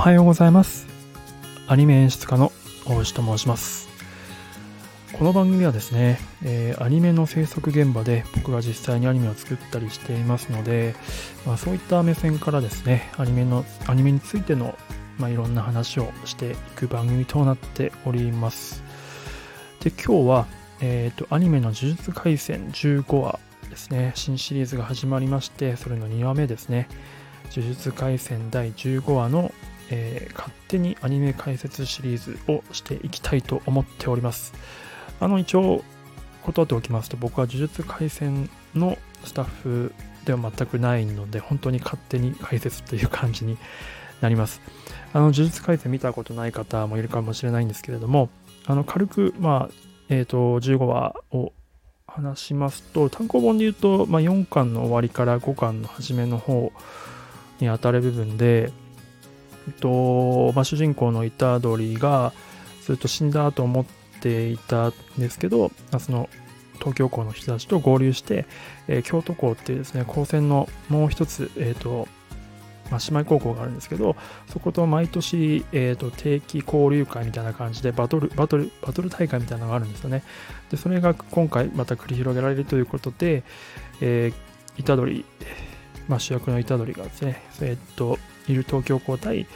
[0.00, 0.86] はようございます。
[1.68, 2.52] アニメ演出家の
[2.86, 3.86] 大石と申します。
[5.12, 10.94] この番組はですね、えーアニメの制作現場で僕が実際にアニメを作ったりしていますので、
[11.44, 14.74] まあ、そういった目線からですね、アニメの、アニメについての、
[15.18, 18.82] まあ、いろんな話をしていく番組となっております。
[19.84, 20.46] で、今日は、
[20.80, 26.88] えっ、と、アニメの呪術廻戦15話ですね、新シリーズが始まりまして、それの2話目ですね、
[27.54, 29.52] 呪術廻戦第15話の、
[29.90, 34.54] えー勝手にアニメ解説シリーズをしていきたいと思っております。
[35.20, 35.84] あの、一応、
[36.42, 39.92] 断っておきますと、僕は呪術廻戦のスタッフ
[40.24, 43.58] では全くないので、本当に勝手に解説という感じに
[44.20, 44.60] なります。
[45.12, 48.30] あの、呪術廻戦見たことない方もいるかもしれないんですけれども、
[48.66, 49.74] あの、軽く、まあ、
[50.08, 51.52] えっ、と、15話を
[52.06, 56.72] 話しますと、単行本で言うと、まあ、4巻の終わりから5巻の初めの方
[57.60, 58.72] に当たる部分で、
[59.68, 62.32] えっとまあ、主人公の虎杖が
[62.82, 63.84] ずっと死んだと思っ
[64.20, 66.28] ていたんですけど、まあその
[66.78, 68.46] 東京校の人たちと合流して、
[68.88, 72.08] えー京都校っていうですね、高専のもう一つ、えっ、と、
[72.90, 74.16] まあ、姉妹高校があるんですけど、
[74.48, 80.24] そこと毎年、えー、と定期交流会みたいな感じでバトル、バトル、バトル大会みたいなのがあるんですよね。
[80.70, 83.44] で、それが今回また繰り広げられるということで、
[84.00, 85.24] えー、虎杖、
[86.08, 88.18] まあ、主役の虎杖がですね、えっ、と、
[88.48, 89.46] いる東京校対、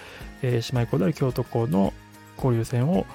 [0.42, 1.92] えー姉妹校である京都校の
[2.36, 3.06] 交流戦を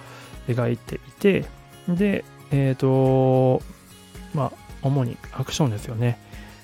[0.48, 1.46] 描いていて、
[1.88, 3.62] で、えっ、と、
[4.34, 6.20] まあ、主にアクションですよね。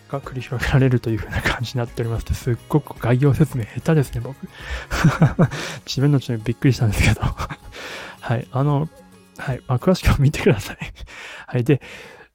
[0.09, 4.37] が繰り広げられるという風な感じになっておりまして、すっごく概要説明下手ですね、僕。
[5.85, 7.21] 自分のうちにびっくりしたんですけど。
[8.21, 8.89] はい、あの、
[9.37, 10.77] はい、まあ、詳しくは見てください。
[11.47, 11.81] はい、で、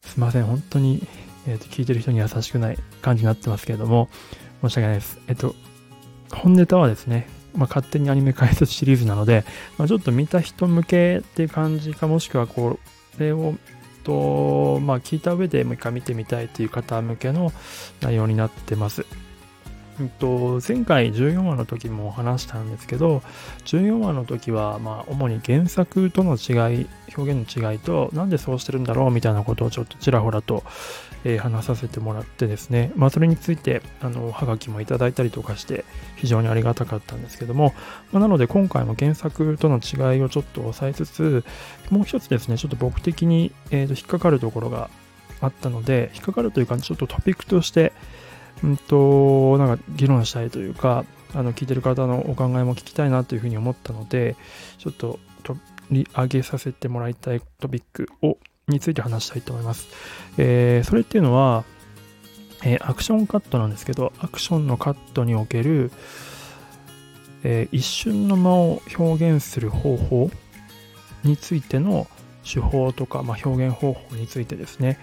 [0.03, 1.07] すいません、本当に、
[1.47, 4.09] えっ、と、聞いてる人に優しくない感じになってますけれども、
[4.63, 5.19] 申し訳ないです。
[5.29, 5.55] えっと、
[6.33, 9.45] 本ネタはですね、まあ、勝手にアニメ解説シリーズなので、
[9.79, 12.79] まあ、ちょっと見た人向けっていう感じか、もしくはこ
[13.19, 13.55] れを、
[14.05, 17.53] と、まあ、聞いた上でもう一回見てみたいという方向けの
[18.01, 19.05] 内容になってます。
[20.01, 23.23] うんと前回14話の時も話したんですけど
[23.67, 30.65] 14話の時はま主に原作との違い表現の違いとなんでそうしてるんだろうみたいなことをちょっとちらほらと、
[31.25, 35.85] えー話させてもらってですねまあそれについてあのはがきもいただいたりとかして
[36.17, 37.75] 非常にありがたかったんですけども、
[38.13, 41.45] まあなので今回も原作との違いをちょっと抑えつつ
[41.91, 44.91] もう一つですねちょっと僕的に、えーと引っかかるところが
[45.41, 47.93] あったので引っかかるというかちょっとトピックとして
[48.63, 51.05] うんと、なんか議論したいというか、
[51.35, 54.37] あの、聞いてる方のお考えも聞きたいなというふうに思ったので、
[54.79, 55.59] ちょっと取
[55.91, 58.39] り上げさせてもらいたいトピックを、
[58.71, 59.89] について話したいと思います。
[60.39, 61.65] えーそれっていうのは、
[62.65, 65.91] えーアクションカットなんですけど、アクションのカットにおける、
[67.43, 70.31] えー一瞬の間を表現する方法
[71.25, 72.07] についての
[72.43, 74.99] 手法とか、まあ、表現方法についてですね、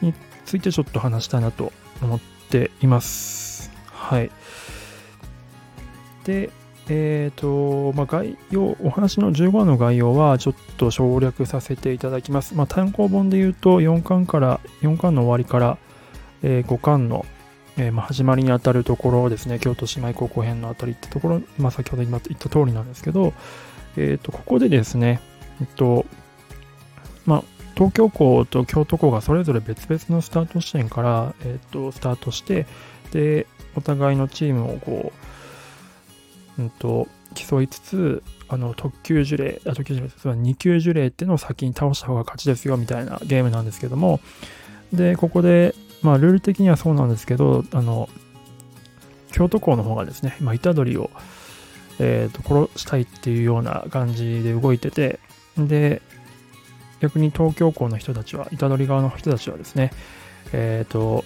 [0.00, 0.12] に
[0.44, 1.72] ついてちょっと話したいなと
[2.02, 2.20] 思っ
[2.50, 3.70] ています。
[3.86, 4.30] はい。
[6.24, 6.50] で、
[6.88, 12.54] えっ、と、まあ、概要、お話の15話の概要はちょっと省略させていただきます。
[12.54, 15.78] まあ、単行本で言うと4巻から、4巻の終わりから、
[16.42, 17.24] え5巻の、
[17.78, 23.32] えーまあ、始まりにあたるところですね、京都姉妹高校編のあたりってところ、まあ、先ほど今言った通りなんですけど、
[23.96, 25.20] えっ、と、ここでですね、
[25.60, 26.04] えっと、
[27.24, 32.66] まあ、東京校と京都校がそれぞれ別々のスタート地点から、えっとスタートして
[33.12, 33.46] で
[33.76, 35.33] お互いのチームをこう、
[36.58, 44.20] うん、と競いつつあの特級呪霊あ特級呪霊つまり2級呪霊っていうのを先に倒した方が勝ちですよみたいなゲームなんですけども。
[44.92, 48.08] でここで、まあ、ルール的にはそうなんですけどあの
[49.32, 51.10] 京都校の方がですね、まあ、虎杖を、
[51.98, 55.18] えーと殺したいっていうような感じで動いてて
[55.58, 56.00] で
[57.04, 59.90] 逆に東京校の人たちは、虎杖側の人たちはですね、
[60.52, 61.24] えっ、と、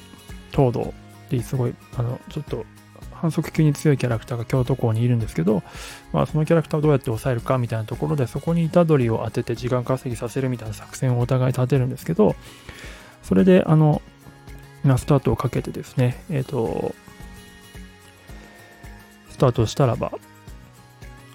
[0.51, 0.93] 東堂
[1.31, 2.65] ですごい、あの、ちょっと
[3.21, 5.63] 反則級に強いキャラクターが京都校にいるんですけど、
[6.13, 12.37] まあ、そのキャラクターをどうやって抑えるかみたいなところで、そこに虎杖を当てて時間稼ぎさせるみたいな作戦をお互い立てるんですけど、
[13.23, 14.01] それで、あの、
[14.85, 16.95] スタートをかけてですね、えっ、と、
[19.31, 20.13] スタートしたらば、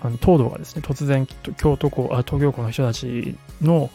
[0.01, 1.25] あの東堂がですね、突然、
[1.57, 3.89] 京都校、あ東京校の人たちの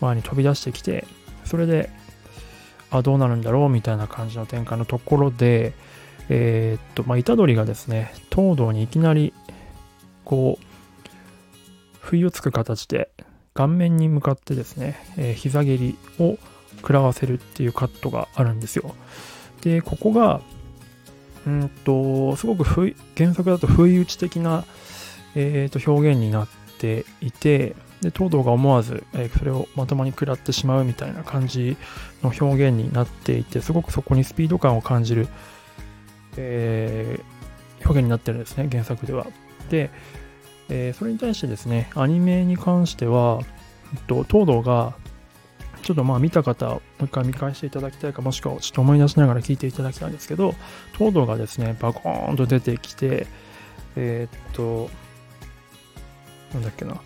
[0.00, 1.06] 前に飛び出してきて、
[1.44, 1.90] それで、
[2.90, 5.72] あ、どうなるんだろうみたいな感じの展開のところで、
[6.28, 9.32] えーっと、まあ、虎杖がですね、東堂にいきなり、
[10.24, 10.64] こう、
[12.00, 13.10] 不意をつく形で、
[13.52, 16.38] 顔面に向かってですね、えー膝蹴りを
[16.78, 18.94] 食らわせるっていうカットがあるんですよ。
[19.62, 20.40] で、ここが、
[21.46, 24.64] うんと、すごく不意原作だと不意打ち的な
[25.34, 26.48] えー、と表現になっ
[26.78, 31.76] ていて、で東堂が思わず、えー、それをまともに食らってしまうみたいな感じ
[32.22, 35.28] の表現になっていて、すごくそこにスピード感を感じる、
[36.36, 39.26] えー、表現になってるんですね、原作では。
[39.70, 39.90] で、
[40.68, 43.40] えー、それに対してですね、アニメに関しては、
[43.94, 44.94] えっと、東堂が
[45.84, 50.54] ちょっとまあ見た方、もう一回見返していただきたいか、もしくはちょっと思い出しながら聞いていただきたいんですけど、
[50.96, 53.26] 東堂がですね、バコーンと出てきて、
[53.94, 54.88] えー、っと、
[56.54, 56.96] なんだっけな、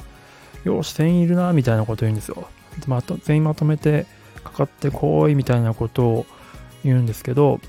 [0.63, 2.49] よし、全員いるな、みたいなこと言うんですよ。
[2.87, 4.07] また全員まとめて
[4.45, 6.27] かかってこい、みたいなことを
[6.85, 7.61] 言うんですけど、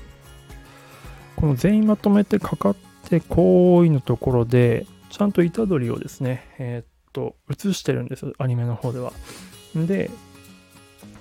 [1.40, 2.76] この全員まとめてかかっ
[3.08, 9.12] てこいのところで、ちゃんと虎杖をですね、えー、っと、映してるんですアニメの方では。
[9.74, 10.10] で、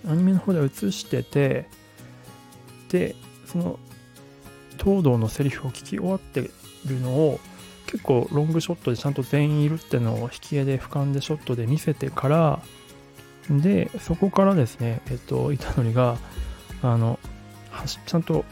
[0.07, 1.69] アニメの方では映してて、
[2.89, 3.79] で、その、
[4.77, 6.49] 東堂のセリフを聞き終わって
[6.85, 7.39] るのを、
[7.85, 12.61] 結構ロングショットでちゃんと全員いるってのを引き絵で俯瞰でショットで見せてから、
[13.49, 16.17] で、そこからですね、えっと、板則が、
[16.83, 17.19] あの、
[18.05, 18.43] ちゃんと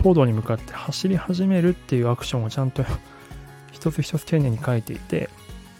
[0.00, 2.84] 東堂に向かって走り始めるっていうアクションをちゃんと
[3.70, 5.30] 一つ一つ丁寧に書いていて、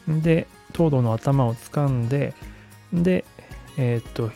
[0.06, 2.34] で、東堂の頭を掴んで、
[2.92, 3.24] で、
[3.76, 4.30] えー、っと、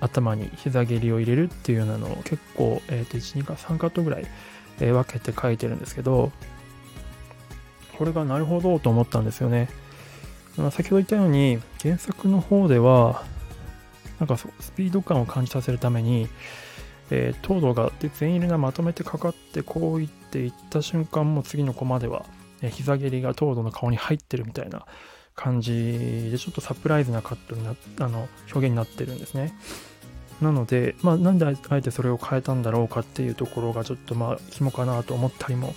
[0.00, 4.26] 頭に膝蹴りを入れるっていうようなのを結構、えー、と1、2か3カットぐらい、
[4.80, 6.30] え、分けて書いてるんですけど、
[7.98, 9.68] これがなるほどと思ったんですよね。
[10.56, 13.24] ま先ほど言ったように、原作の方では、
[14.20, 16.28] なんかスピード感を感じさせるために、
[17.10, 22.24] えー、東堂が全員がまとめてかかってこう言っていった瞬間も次のコマでは、
[22.62, 24.86] えー、膝蹴りが東堂の顔に入ってるみたいな
[25.34, 29.54] 感じでちょっとサプライズなカットになあの表現になってるんですね。
[30.40, 35.74] なので、まあ、なんであえてそれを変えたんだろうかっていうところがちょっとまあ紐かなと思ったりも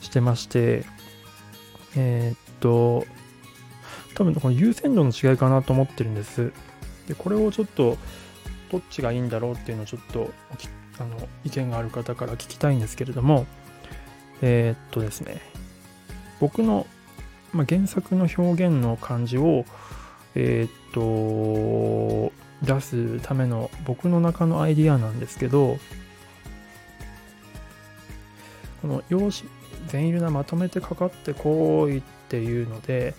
[0.00, 0.84] してまして、
[1.96, 3.04] えー、っと、
[4.14, 6.52] 多分この優先度の違いかなと思ってるんです。
[7.06, 7.98] で、これをちょっと
[8.70, 10.30] どっちがいいんだろうっていうのをちょっと
[10.98, 13.46] あの意見がある方から聞きたいんですけれども、
[14.42, 15.40] えー、っとですね、
[16.40, 16.86] 僕の、
[17.52, 19.64] まあ、原作の表現の感じを、
[20.34, 22.32] えー、っと、
[22.62, 25.78] 出すための僕の中のアイディアなんですけど、
[28.82, 29.32] この用紙、
[29.88, 33.14] 全員なまとめてかかってこいっていうので、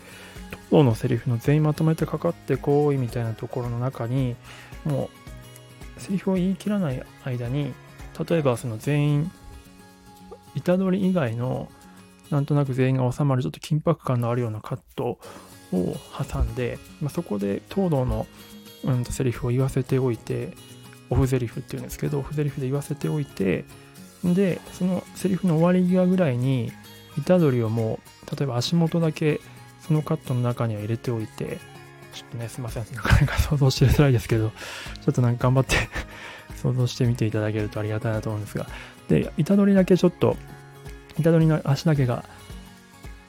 [0.49, 4.35] 東堂のセリフの全員まとめてかかってこいみたいなところの中に、
[4.85, 5.20] もう、
[6.01, 7.73] セリフを言い切らない間に、
[8.29, 9.31] 例えばその全員、
[10.63, 11.69] 虎取以外の、
[12.29, 15.19] なんとなく全員が収まるちょっと緊迫感のあるようなカットを
[15.71, 18.25] 挟んで、まあ、そこで東堂の
[18.83, 20.53] うんとセリフを言わせておいて、
[21.09, 23.65] オフゼリフっていうんですけど、オフゼリフで言わせておいて、
[24.23, 26.71] で、そのセリフの終わり際ぐらいに、
[27.25, 29.41] 虎杖をもう、例えば足元だけ
[29.81, 31.59] そのカットの中には入れておいて、
[32.13, 32.85] ちょっとね、すいません。
[32.93, 35.75] なかなか想像しづらいですけど、ちょっとなんか頑張って
[36.61, 38.67] 想像してみていただけるとありがたいなと思うんですが、
[39.07, 40.37] で、虎杖だけちょっと、
[41.17, 42.25] 虎杖の足だけが、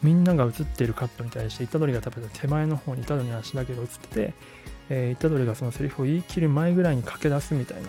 [0.02, 4.34] みんなが映っているカットに対して、虎杖が多分手前の方に虎杖の足だけが映ってて、
[4.90, 7.88] えー、虎杖がそのセリフを言い切る前ぐらいに駆け出すみたいな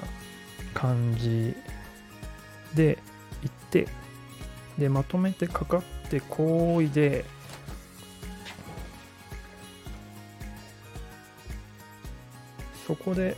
[0.73, 1.55] 感じ
[2.75, 2.97] で
[3.41, 3.87] 言って、
[4.77, 7.25] で、まとめてかかって行為で、
[12.87, 13.35] そこで、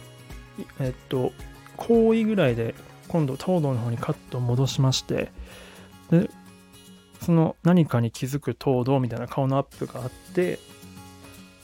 [0.80, 1.32] えっと、
[1.78, 2.76] 行為ぐらいで
[3.08, 5.32] 今度東堂の方にカットを戻しまして、
[6.10, 6.30] で、
[7.22, 10.60] その何かに気づく東堂みたいな顔のアップがあって、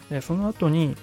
[0.09, 0.95] でその後に、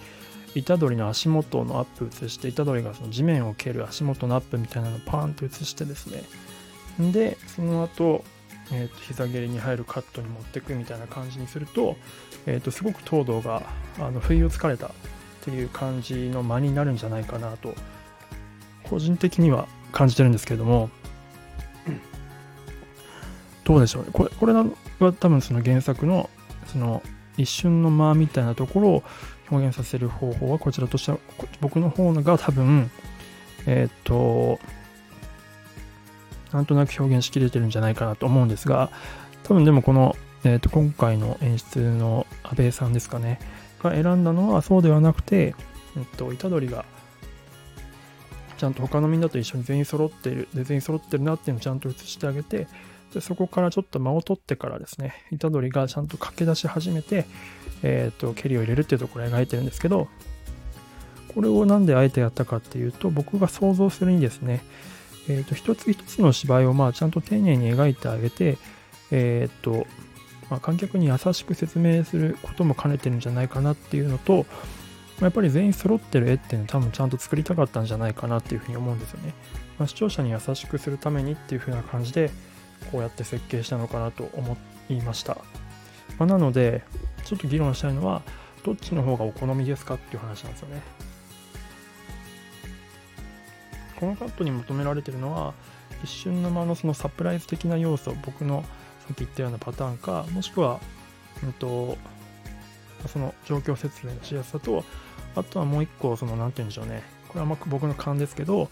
[0.66, 6.22] 虎杖の足元のアップ映して、虎杖がその地面を蹴る足元のアップみたいなのをパーンと映してですね。
[7.12, 8.24] で、その後、
[8.72, 11.96] えー、と膝蹴りに入るカットに持っていくみたいな感じにすると、
[12.46, 13.62] えー、とすごく東堂が
[13.98, 14.90] あの不意をつかれた
[15.48, 17.74] っていう感じの間になるんじゃないかなと、
[18.84, 20.90] 個人的には感じてるんですけれども、
[23.64, 24.10] どうでしょうね。
[24.12, 24.66] これ、これは
[25.12, 26.28] 多分その原作の、
[26.66, 27.02] その
[27.38, 29.02] 一瞬の間みたいなところを
[29.50, 31.18] 表現させる方法はこちらとしては
[31.60, 32.90] 僕の方が多分
[33.66, 34.58] えっ、と
[36.52, 38.90] なんとなく表現しきれてるんじゃないかなと思うんですが
[39.44, 43.38] 多分でもこの、えーと、今回の演出の安倍さんですかね
[43.82, 45.54] が選んだのはそうではなくて、
[45.96, 46.84] えっ、と、虎杖が
[48.56, 52.66] ちゃんと他のみんなと一緒に全員揃ってるで全員揃ってるなっていうのをちゃんと映してあげて
[53.14, 57.24] でそこからちょっと間を取ってからですね虎杖がちゃんと駆け出し始めて
[57.82, 60.08] えっ、と、蹴りを入れるっていうところを描いてるんですけど、
[61.34, 64.62] これをなんであえてやったかっていうと、僕が想像するにですね、
[65.28, 68.58] えっ、と、一つ一つの芝居をまあちゃんと丁寧に描いてあげて、
[69.10, 69.86] えっ、と、
[70.50, 74.46] まあ、観客に優しく説明することも兼ねてるんじゃないかなっていうのと、
[75.18, 79.34] まあやっぱり全員揃ってる絵っていうの多分ちゃんと作りたかったんじゃないかなっていうふうに思うんですよね。
[79.78, 82.30] まあ、視聴者に優しくするためにっていうふうな感じで
[82.90, 84.56] こうやって設計したのかなと思
[84.88, 85.36] いました。
[86.18, 86.82] まあ、なので、
[87.24, 88.22] ちょっと議論したいのは、
[88.64, 90.82] どっちの方がお好みですかっていう話なんですよね。
[93.96, 95.54] このカットに求められてるのは、
[96.02, 98.64] 一瞬の間のそのサプライズ的な要素、僕の
[99.12, 100.80] っき言ったようなパターンか、もしくは、
[101.42, 101.96] うんと、
[103.06, 104.84] その状況説明のしやすさと、
[105.36, 107.02] あとはもう一個、その、なんて言うんでしょうね。
[107.28, 108.68] これはま僕の勘ですけど、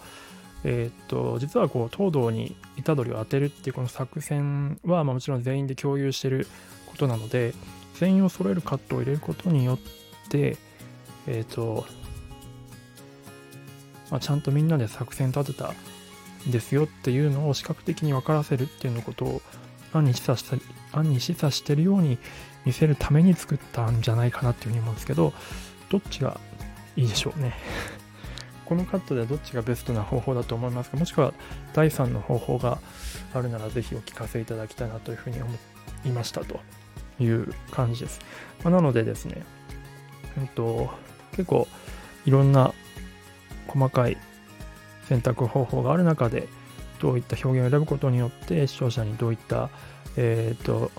[0.65, 6.47] えー、っと、実はこう、東堂に虎杖を当てるっていうこの作戦は、まあ、もちろん全員で共有してる
[6.87, 7.55] ことなので、
[7.95, 9.79] 全員を揃えるカットを入れることによっ
[10.29, 10.57] て、
[11.27, 11.87] えっ、と、
[14.11, 15.73] まあ、ちゃんとみんなで作戦立てた
[16.49, 19.43] んですよっていうのを視覚的に分からせるっていうのことを
[19.97, 20.57] 暗に示唆した
[20.93, 22.19] 暗に示唆してるように
[22.65, 25.33] 見せるために作ったんじゃないかなっていうふうに思うんですけど
[25.91, 26.41] どっちが
[26.97, 27.55] いいでしょうね
[28.65, 30.97] このカットではどっちがベストな方法だと思いますか？
[30.97, 31.33] もしくは
[31.73, 32.81] 第3の方法が
[33.33, 35.51] あるならぜひお聞かせいただきたいなというふうに思
[36.05, 36.61] いましたと
[37.21, 38.21] いう感じです。
[38.65, 39.45] まあ、なのでですね、
[40.37, 40.91] えっと、
[41.33, 41.69] 結構
[42.25, 42.73] いろんな
[43.69, 44.17] 細かい
[45.09, 46.49] 選択方法がある中で、
[47.01, 49.71] どういった表現を選ぶことによって視聴者にどういった、
[50.17, 50.91] えーと、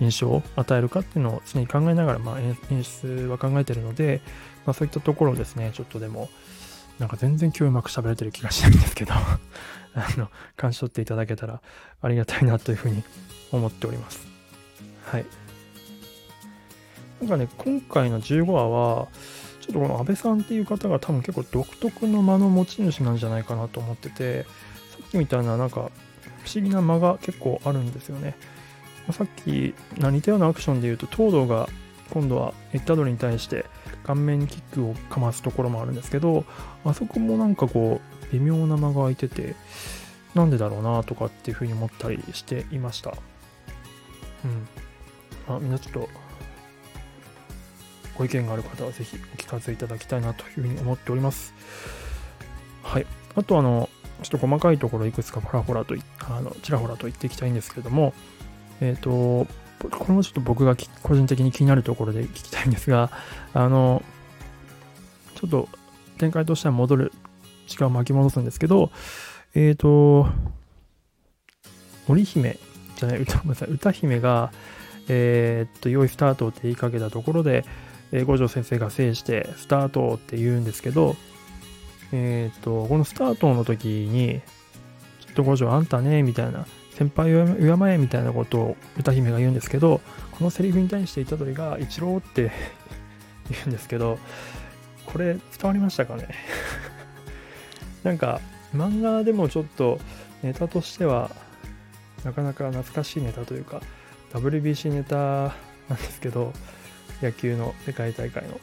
[0.00, 4.20] 印象を与えるかっていうのを常に考えながら、まあ、演出は考えてるので、
[4.66, 6.28] まあ、そういったところをですね、ちょっとでも、
[6.98, 9.38] なんか全然今日うまく喋れてる気がしないんですけど あ
[10.16, 11.60] の、感じ取っていただけたら
[12.02, 13.02] ありがたいなというふうに
[13.52, 14.26] 思っております。
[15.04, 15.26] はい。
[17.20, 19.08] なんかね、今回の15話は、
[19.68, 24.48] ちょっとこの安倍さんっていう方が多分結構独特の間の持ち主なんじゃないかなと思ってて、さ
[25.06, 25.90] っきみたいななんか
[26.44, 28.34] 不思議な間が結構あるんですよね。
[29.12, 31.68] さっき似たようなアクションで言うと、東堂が
[32.10, 33.66] 今度はエッタドルに対して
[34.04, 36.44] 顔面キックをかますところもあるんですけど、
[36.84, 39.54] あそこもなんかこう、微妙な間が空いてて、
[40.34, 43.12] なんでだろうなとかっていうふうに思ったりしていました。
[44.44, 44.68] うん。
[45.46, 46.08] まあ、みんなちょっと、
[48.18, 51.54] ご意見がある方はぜひお聞かせいただきたいなというふうに思っております。
[52.82, 53.06] はい。
[53.36, 53.88] あとあの、
[54.22, 55.94] ちょっと細かいところいくつかほらほらと、
[56.28, 58.12] あのちらほらと言っていきたいんですけれども、
[58.80, 59.46] えっ、ー、と、
[59.88, 63.10] これもちょっと僕が個人的に気になるところで聞きたいんですが、
[63.54, 64.02] あの、
[65.36, 65.68] ちょっと
[66.18, 67.12] 展開としては戻る、
[67.68, 68.90] 時間を巻き戻すんですけど、
[69.54, 70.26] えっ、ー、と、
[72.08, 72.58] 織姫
[72.96, 74.50] じゃない、歌、ごめんなさい、歌姫が、
[75.08, 77.64] えー、っと、良いスタートって言いかけたところで、
[78.12, 81.16] えー、五条先生が制して、スタートって言うんですけど、
[82.12, 84.40] えー、っと、このスタートの時に、
[85.20, 90.00] ちょっと五条あんたね、みたいな、先輩を敬えみたいなことを歌姫が言うんですけど、
[90.32, 92.50] このセリフに対して虎杖が一郎って
[93.50, 94.18] 言うんですけど、
[95.06, 96.28] これ伝わりましたかね？
[98.02, 98.40] なんか
[98.74, 99.98] 漫画でもちょっと
[100.42, 101.30] ネタとしては
[102.24, 103.80] なかなか懐かしいネタというか
[104.32, 106.52] WBC ネタなんですけど
[107.22, 108.60] 野球の世界大会の。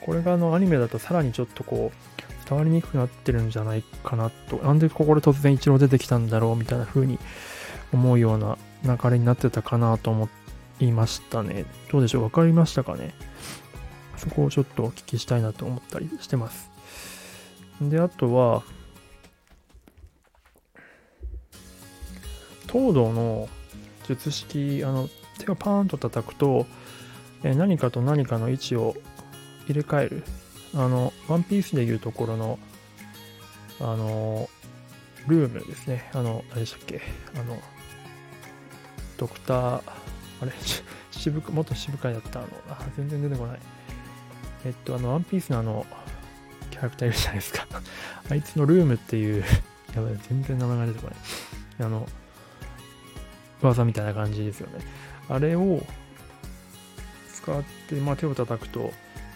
[0.00, 4.56] これがあのアニメだとさらにちょっとこう伝わりにくくなってるんじゃないかなと。
[4.56, 7.18] なんでここで突然一郎出てきたんだろうみたいな風に
[7.92, 10.28] 思うような流れになってたかなと思
[10.80, 11.64] いましたね。
[11.90, 12.22] どうでしょう？
[12.22, 13.14] 分かりましたかね？
[14.16, 16.70] そこをちょっとお聞きしたいなと思ったりしてます。
[17.80, 18.62] であとは
[22.72, 23.48] 東堂の
[24.08, 26.66] 術式、あの、手をパーンと叩くと、
[27.44, 28.94] え何かと何かの位置を
[29.66, 30.24] 入れ替える。
[30.74, 32.58] あの、ワンピースでいうところの、
[33.80, 34.48] あの、
[35.26, 36.10] ルームですね。
[36.14, 37.00] あの、何でしたっけ？
[37.34, 37.60] あの、
[39.18, 39.82] ドクター、
[40.40, 40.52] あれ、
[41.10, 43.58] 渋元渋会だったあの、あ、全然出てこない。
[44.64, 45.86] えっと、あの、ワンピースのあの、
[46.70, 47.66] キャラクターいるじゃないですか。
[48.30, 49.44] あいつのルームっていう、
[49.94, 51.16] やばい、全然名前が出てこない。
[51.80, 52.08] あの、
[53.60, 54.84] 技みたいな感じですよね。
[55.28, 55.84] あれを
[57.42, 58.92] 使って、まあ、手を叩くと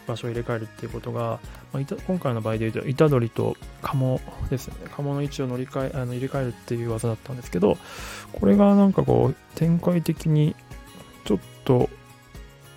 [0.07, 1.41] 場所を入れ替えるっていうことが、
[1.73, 4.21] まあ、今回の場合で言うと、虎取りと鴨
[4.51, 4.75] ですね。
[4.95, 7.77] 鴨の位置を乗り換え、あの入れ替えるっていう技だったんですけど、
[8.33, 10.55] これがなんかこう、展開的に
[11.25, 11.91] ちょっと、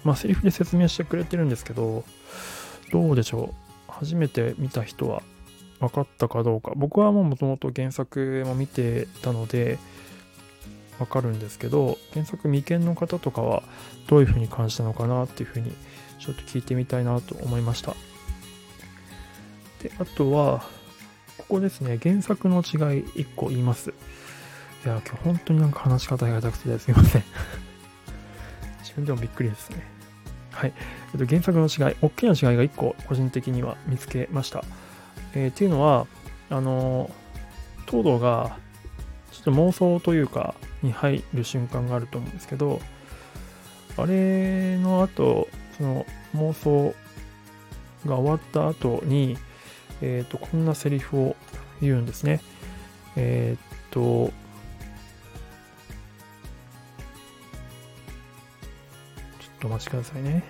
[0.04, 2.04] まあ、セリフで説明してくれてるんですけど、
[2.92, 3.54] どうでしょ
[3.88, 3.92] う？
[3.92, 5.22] 初めて見た人は
[5.80, 6.72] 分かったかどうか。
[6.76, 9.78] 僕はもともと原作も見てたので、
[11.00, 13.64] わかるんですけど原作未見の方とかは
[14.08, 15.72] どういうふうに感じたのかなっていうふうに
[16.20, 17.96] ちょっと聞いてみたいなと思いました
[19.82, 20.64] であとは
[21.38, 22.62] ここですね原作の違い
[23.04, 23.94] 1個言います
[24.86, 27.24] いや、今日本当になんか話し方が下手くそですいません。
[28.80, 29.84] 自分でもびっくりですね。
[30.52, 30.74] はい。
[31.14, 34.64] えっと、原作の違い、大きな違いが1個個人的には見つけました。
[35.34, 36.08] えー、っていうのは、
[36.50, 37.12] あの、
[37.88, 38.58] 東堂が
[39.32, 42.80] ちょっと妄想というか、に入る瞬間があると思うんですけど、
[43.98, 46.06] あれの後、その
[46.36, 46.96] 妄想
[48.06, 49.38] が終わった後に、
[50.02, 51.36] えっ、ー、と、こんなセリフを
[51.82, 52.42] 言うんですね。
[53.16, 54.32] えっ、と、ちょっ
[59.60, 60.44] とお待ちくださいね。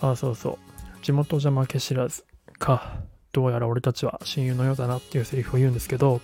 [0.00, 1.04] あ、そうそう。
[1.04, 2.24] 地元じゃ負け知らず
[2.58, 2.99] か。
[3.32, 6.20] どうやら俺たちは親友のようだなっていうセリフを言うんですけど、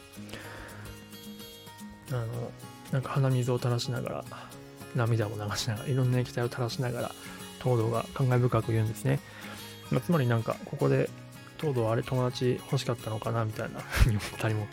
[2.10, 2.26] あの、
[2.92, 4.24] なんか鼻水を垂らしながら、
[4.94, 7.12] 涙も流しながら、いろんな液体を垂らしながら、
[7.62, 9.20] 東堂が感慨深く言うんですね。
[9.90, 11.08] まあ、つまりなんか、ここで、
[11.58, 14.66] 東堂あれ友達欲しかったのかなみたいなふうに思ったりも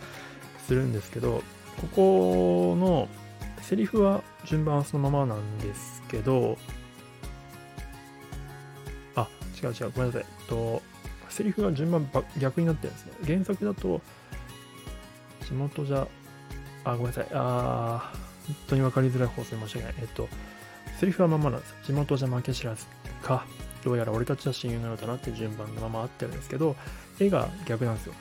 [0.67, 1.41] するんですけど、
[1.79, 3.07] ここの
[3.61, 6.57] セリフは順番はそのままなんですけど、
[9.15, 9.27] あ、
[9.63, 10.25] 違う違う、ごめんなさい。
[10.47, 10.81] と、
[11.33, 12.07] セリフが順番
[12.39, 13.11] 逆になってるんですね。
[13.25, 14.01] 原作だと、
[15.45, 16.07] 地元じゃ、
[16.83, 17.27] あ、ごめんなさい。
[17.33, 18.13] あ
[18.45, 19.95] 本当に分かりづらい放送申し訳ない。
[20.01, 20.29] えっと、
[20.99, 21.75] セリフはままなんです。
[21.85, 22.85] 地元じゃ負け知らず
[23.23, 23.45] か、
[23.83, 26.75] どうやら俺たちは親友なのだなって順番のまま合ってるんですけど、
[27.19, 28.13] 絵が逆なんですよ。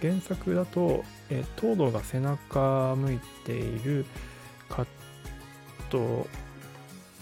[0.00, 4.04] 原作だと、え、東堂が背中向いている
[4.68, 4.86] カッ
[5.90, 6.28] ト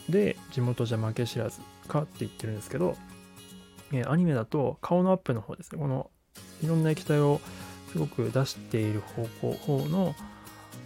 [0.08, 2.96] で、地元じゃ負け知らずかって言ってるんですけど、
[3.92, 5.78] え、アニメだと顔のアップの方ですね。
[5.78, 6.10] この
[6.62, 7.40] いろんな液体を
[7.92, 10.14] すごく出している方向、方の、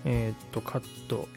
[0.04, 1.28] えー、っと、カット、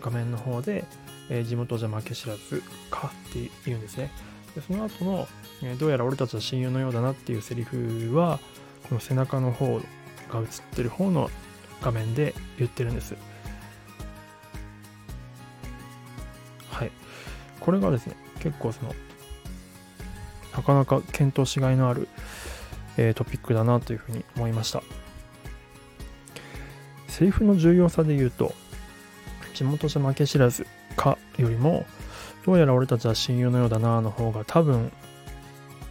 [0.00, 0.84] 画面の方で、
[1.30, 4.10] えー、地元じゃ負け知らずかって言うんですね。
[4.54, 5.28] でその後の、
[5.62, 8.40] え、どうやら俺たちは親友のようだなっていうセリフは、
[8.88, 9.78] この背中の方
[10.28, 11.30] が映ってる方の
[11.80, 13.14] 画面で言ってるんです。
[16.70, 16.90] はい。
[17.60, 18.92] これがですね、結構その、
[20.56, 22.08] なかなか検討しがいのある、
[22.96, 24.82] えー、トピックだなというふうに思いました。
[27.08, 28.54] セリフの重要さで言うと、
[29.54, 31.86] 地元じゃ負け知らずかよりも、
[32.44, 34.90] どうやら俺たちは親友のようだなの方が多分、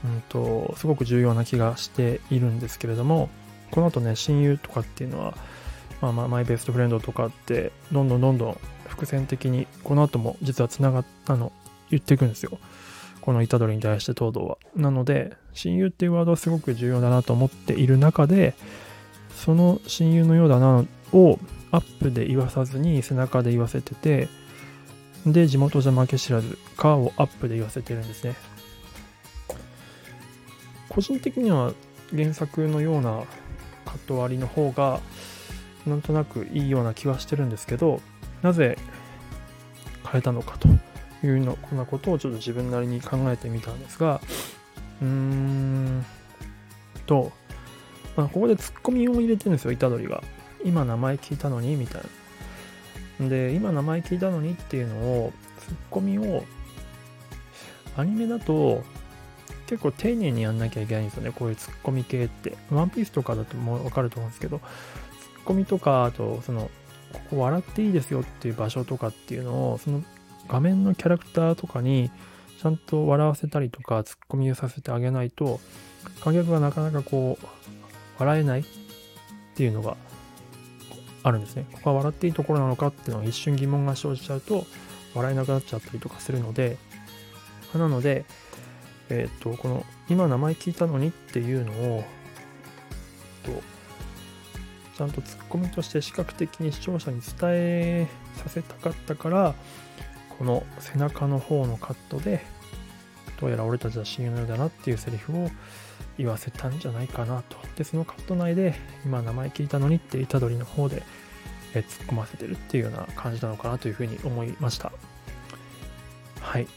[0.04, 3.30] うんと、すごく重要な気がしているんですけれども、
[3.70, 5.36] この後ね、親友とかっていうのは、
[6.02, 11.52] まあまあ、マイベストフレンドとかって、どんどんどんどん伏線的に、この後も実は繋がったの、
[11.90, 12.58] 言っていくんですよ。
[13.22, 14.58] この虎杖に対して東堂は。
[14.76, 18.56] なので、親友っていうワードはすごく重要だなと思っている中で、
[19.36, 21.40] その親友のようだなを
[21.72, 24.28] アップで言わさずに背中で言わせてて、
[25.26, 28.36] で、地元じゃ負け知らず、かをアップで言わせてるんですね。
[30.90, 31.74] 個人的には
[32.14, 33.24] 原作のような
[33.86, 35.00] カット割りの方が、
[35.86, 38.02] なんとなくいいような気はしてるんですけど、
[38.42, 38.78] なぜ
[40.10, 40.68] 変えたのかと
[41.28, 44.22] いうの、こんなことをちょっと自分なりに考えてみたんですが、
[45.02, 46.06] うーん
[47.06, 47.32] と、
[48.16, 50.24] まあ、ここでツッコミを入れてるんですよ、虎杖が。
[50.64, 52.02] 今名前聞いたのにみたい
[53.20, 53.30] な。
[53.30, 56.44] で、今名前聞いたのにっていうのを、ツッコミを、
[57.98, 58.84] アニメだと
[59.68, 62.58] 結構丁寧にやんなきゃいけないんですよね、こういうツッコミ系って。
[62.70, 64.64] ワンピースとかだともうわかると思うんですけど、ツ
[65.40, 66.70] ッコミとか、あと、その、
[67.14, 70.04] ここ笑っていいですよっていう場所とかっていうのを、その
[70.52, 72.12] 画面のキャラクターとかに
[72.62, 75.62] ちゃんと笑わせたりとか、ツッコミをさせてあげないと、
[76.24, 77.46] 観客がなかなかこう、
[78.20, 78.64] 笑えないっ
[79.56, 79.96] ていうのが
[81.24, 81.66] あるんですね。
[81.72, 84.66] ここは笑っていいところなのかっていうのは一瞬疑問が生じちゃうと
[85.16, 86.78] 笑えなくなっちゃったりとかするので、
[87.74, 88.26] なので、
[89.10, 92.04] えっ、ー、と、この今名前聞いたのにっていうのを、
[93.44, 93.62] と
[94.98, 99.56] ちゃんとツッコミとして視覚的に視聴者に伝えさせたかったから、
[100.42, 102.44] この背中の方のカットで、
[103.40, 105.52] どうやら俺たちは親友のようだなっていうセリフを
[106.18, 107.58] 言わせたんじゃないかなと。
[107.76, 108.74] で、そのカット内で、
[109.06, 111.04] 今名前聞いたのにって虎杖の方で、
[111.76, 114.92] 突っ込ませてるっていうような感じなのかなというふうに思いました。
[116.40, 116.68] はい。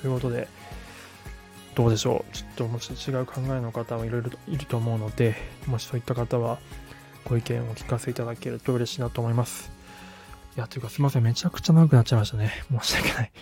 [0.00, 0.46] ということで、
[1.74, 2.32] どうでしょう？
[2.32, 5.34] ちょっともし違う考えの方もいろいろいると思うので、
[5.66, 6.60] もしそういった方は
[7.24, 9.73] ご意見をお聞かせいただけると嬉しいなと思います。
[10.56, 11.22] いや、というかすいません。
[11.22, 12.52] めちゃくちゃ長くなっちゃいましたね。
[12.70, 13.32] 申し訳ない。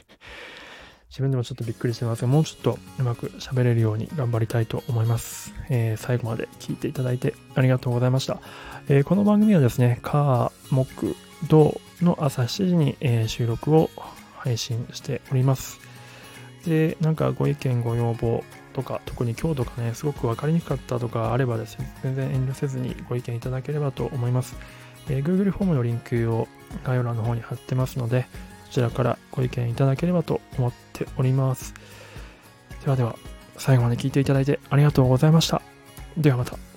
[1.10, 5.52] 自分でもちょっとびっくりしてますが、もうちょっとうまく喋れるように頑張りたいと思います。
[5.68, 8.40] えー、最後まで聞いていただいてありがとうございました。
[8.88, 11.14] えー、この番組はですね、火、木、
[11.48, 13.90] 土の朝7時に、えー、収録を
[14.38, 15.80] 配信しております。
[16.64, 24.56] で、なんかご意見、ご要望、とか、特に今日とかね、すごく分かりにくかったとかあればですね、全然遠慮せずにご意見いただければと思います。
[25.08, 26.48] えー、Google フォームのリンクを
[26.84, 28.26] 概要欄の方に貼ってますので、
[28.66, 31.74] そちらからご意見いただければと思っております。
[32.84, 33.16] ではでは、
[33.56, 35.62] 最後まで聞いていただいてありがとうございました。
[36.16, 36.71] ではまた。